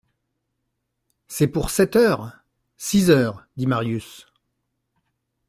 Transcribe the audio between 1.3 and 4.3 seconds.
pour sept heures? Six heures, dit Marius.